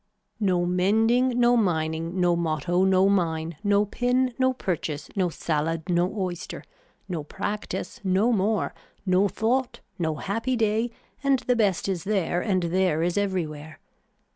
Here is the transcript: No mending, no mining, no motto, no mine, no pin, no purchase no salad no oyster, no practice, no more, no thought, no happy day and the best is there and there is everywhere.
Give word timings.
No 0.39 0.65
mending, 0.65 1.39
no 1.39 1.55
mining, 1.55 2.19
no 2.19 2.35
motto, 2.35 2.83
no 2.83 3.07
mine, 3.07 3.57
no 3.63 3.85
pin, 3.85 4.33
no 4.39 4.51
purchase 4.51 5.09
no 5.15 5.29
salad 5.29 5.83
no 5.89 6.11
oyster, 6.17 6.63
no 7.07 7.23
practice, 7.23 7.99
no 8.03 8.31
more, 8.33 8.73
no 9.05 9.27
thought, 9.27 9.79
no 9.99 10.15
happy 10.15 10.55
day 10.55 10.89
and 11.23 11.37
the 11.41 11.55
best 11.55 11.87
is 11.87 12.03
there 12.03 12.41
and 12.41 12.63
there 12.63 13.03
is 13.03 13.15
everywhere. 13.15 13.79